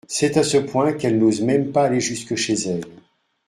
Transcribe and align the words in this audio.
C'est 0.07 0.35
à 0.37 0.41
ce 0.43 0.57
point 0.57 0.93
qu'elle 0.93 1.19
n'ose 1.19 1.41
même 1.43 1.71
pas 1.71 1.83
aller 1.85 1.99
jusque 2.01 2.35
chez 2.35 2.55
elle. 2.67 2.81